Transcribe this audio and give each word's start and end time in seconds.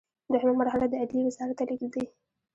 دوهمه 0.31 0.53
مرحله 0.61 0.85
د 0.89 0.93
عدلیې 1.01 1.25
وزارت 1.27 1.55
ته 1.57 1.63
لیږل 1.69 1.89
دي. 1.95 2.03